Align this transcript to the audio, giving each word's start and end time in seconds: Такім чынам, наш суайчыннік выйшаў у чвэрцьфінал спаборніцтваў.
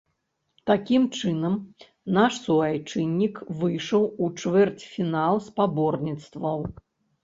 Такім 0.69 1.03
чынам, 1.19 1.53
наш 2.17 2.33
суайчыннік 2.47 3.35
выйшаў 3.63 4.03
у 4.23 4.35
чвэрцьфінал 4.43 5.35
спаборніцтваў. 5.53 6.71